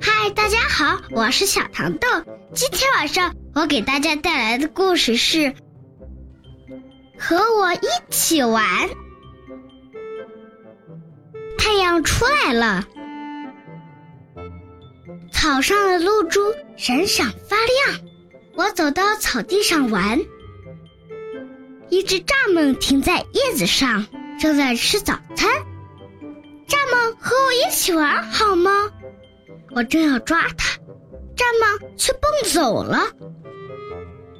[0.00, 2.08] 嗨，大家好，我是小糖豆。
[2.52, 5.38] 今天晚上我给大家带来的故事是
[7.16, 8.64] 《和我一起玩》。
[11.56, 12.84] 太阳出来了，
[15.30, 16.40] 草上的露珠
[16.76, 18.00] 闪闪发亮。
[18.56, 20.18] 我走到草地上玩，
[21.90, 24.04] 一只蚱蜢停在叶子上，
[24.40, 25.48] 正在吃早餐。
[27.32, 28.70] 和我一起玩好吗？
[29.74, 30.78] 我正要抓它，
[31.34, 33.06] 蚱蜢却蹦走了。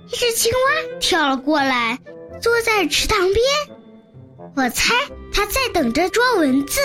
[0.09, 1.99] 一只青蛙跳了过来，
[2.43, 3.39] 坐在池塘边。
[4.57, 4.93] 我猜
[5.33, 6.81] 它在等着捉蚊子。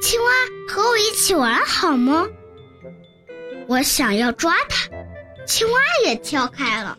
[0.00, 0.30] 青蛙
[0.68, 2.28] 和我一起玩好吗？
[3.66, 4.88] 我想要抓它，
[5.46, 6.96] 青蛙也跳开了。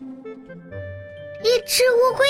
[1.42, 2.28] 一只乌龟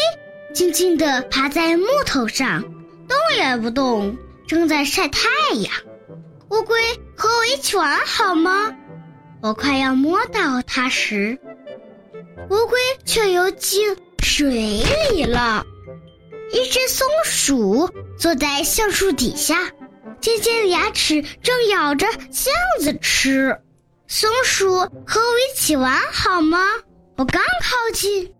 [0.53, 4.15] 静静地趴在木头上，动也不动，
[4.49, 5.71] 正在晒太阳。
[6.49, 6.81] 乌龟
[7.15, 8.75] 和我一起玩好吗？
[9.43, 11.37] 我快要摸到它时，
[12.49, 15.63] 乌龟却游进水里了。
[16.51, 19.69] 一只松鼠坐在橡树底下。
[20.19, 23.61] 尖尖的牙齿正咬着橡子吃，
[24.07, 26.57] 松鼠和我一起玩好吗？
[27.17, 28.33] 我刚靠近，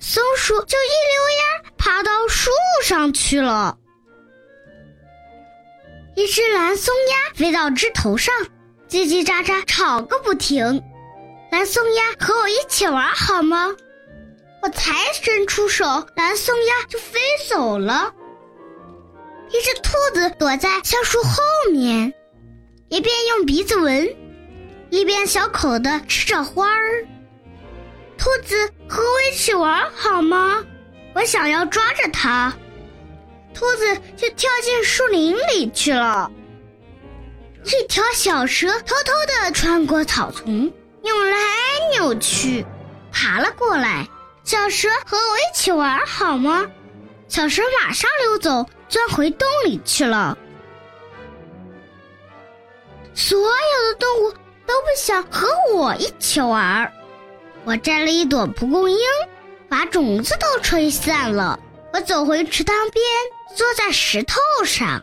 [0.00, 2.50] 松鼠就一溜烟爬到树
[2.82, 3.78] 上去了。
[6.14, 8.34] 一只蓝松鸦飞到枝头上，
[8.88, 10.82] 叽叽喳喳吵个不停。
[11.50, 13.74] 蓝松鸦和我一起玩好吗？
[14.62, 18.12] 我才伸出手，蓝松鸦就飞走了。
[19.50, 22.14] 一只兔子躲在橡树后面，
[22.88, 24.14] 一边用鼻子闻，
[24.90, 27.06] 一边小口的吃着花儿。
[28.16, 30.64] 兔子和我一起玩好吗？
[31.14, 32.54] 我想要抓着它，
[33.54, 36.30] 兔子就跳进树林里去了。
[37.64, 40.72] 一条小蛇偷偷的穿过草丛，
[41.02, 41.38] 扭来
[41.92, 42.66] 扭去，
[43.12, 44.08] 爬了过来。
[44.44, 46.66] 小蛇和我一起玩好吗？
[47.28, 48.66] 小蛇马上溜走。
[48.88, 50.36] 钻回洞里去了。
[53.14, 54.30] 所有的动物
[54.66, 56.92] 都不想和我一起玩。
[57.64, 58.98] 我摘了一朵蒲公英，
[59.66, 61.58] 把种子都吹散了。
[61.92, 63.04] 我走回池塘边，
[63.54, 65.02] 坐在石头上，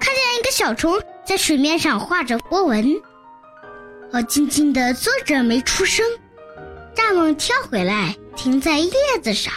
[0.00, 3.00] 看见一个小虫在水面上画着波纹。
[4.12, 6.06] 我静静地坐着没出声。
[6.94, 9.52] 蚱蜢跳回来，停在叶子上；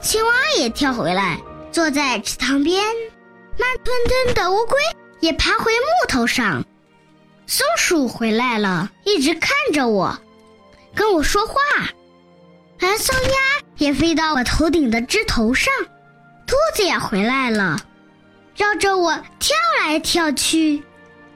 [0.00, 1.38] 青蛙也跳回来。
[1.70, 2.82] 坐在池塘边，
[3.58, 4.78] 慢吞吞的乌龟
[5.20, 6.64] 也爬回木头上。
[7.46, 10.18] 松鼠回来了，一直看着我，
[10.94, 11.54] 跟我说话。
[12.80, 13.30] 蓝松鸭
[13.78, 15.72] 也飞到我头顶的枝头上。
[16.46, 17.78] 兔子也回来了，
[18.54, 20.82] 绕着我跳来跳去。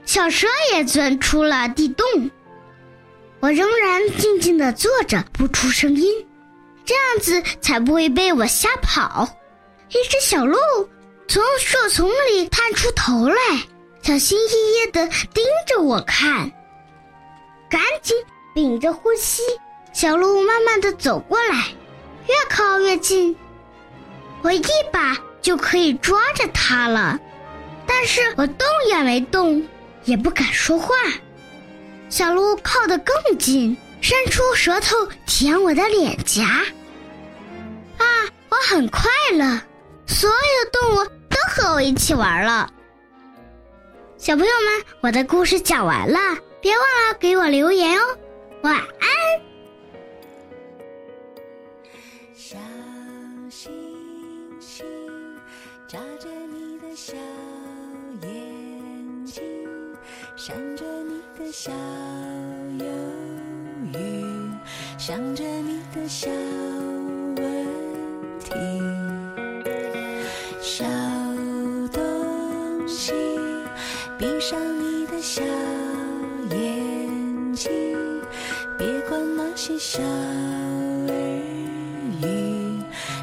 [0.05, 2.07] 小蛇也钻出了地洞。
[3.41, 6.13] 我仍然静静的坐着，不出声音，
[6.85, 9.29] 这样子才不会被我吓跑。
[9.89, 10.57] 一只小鹿
[11.27, 13.37] 从树丛里探出头来，
[14.03, 16.53] 小心翼翼地盯着我看。
[17.69, 18.17] 赶紧
[18.55, 19.43] 屏着呼吸，
[19.93, 21.67] 小鹿慢慢地走过来，
[22.27, 23.37] 越靠越近，
[24.43, 27.19] 我一把就可以抓着它了。
[27.87, 29.67] 但是我动也没动，
[30.05, 30.95] 也不敢说话。
[32.09, 36.45] 小鹿靠得更近，伸出舌头舔我的脸颊。
[37.99, 38.05] 啊，
[38.49, 39.61] 我很快乐。
[40.07, 42.69] 所有动物都和我一起玩了。
[44.19, 46.19] 小朋友们，我的故事讲完了，
[46.61, 48.19] 别忘了给我留言哦。
[48.63, 49.50] 晚安。
[55.91, 57.15] 眨着你的小
[58.23, 59.43] 眼睛，
[60.37, 61.73] 闪着你的小
[62.79, 62.87] 忧
[63.93, 64.25] 郁，
[64.97, 67.67] 想着你的小问
[68.39, 68.55] 题。
[70.61, 70.85] 小
[71.93, 73.13] 东西
[74.17, 75.43] 闭上你的小
[76.53, 77.69] 眼睛，
[78.79, 81.13] 别管那些小耳
[82.23, 82.81] 语，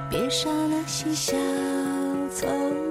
[0.10, 1.38] 别傻那些小
[2.40, 2.87] 走。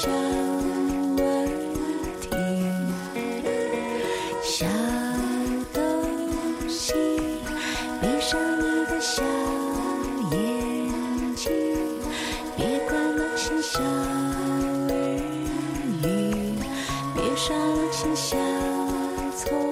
[0.00, 1.18] 小问
[2.20, 2.30] 题，
[4.44, 4.64] 小
[5.72, 5.82] 东
[6.68, 6.92] 西，
[8.00, 9.24] 闭上你的小
[10.30, 10.36] 眼
[11.34, 11.50] 睛，
[12.56, 13.80] 别管那些小
[14.86, 14.90] 日
[16.04, 16.06] 语，
[17.16, 18.36] 别耍那些小
[19.36, 19.67] 聪明。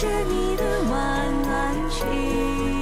[0.00, 2.79] 着你的晚暖情。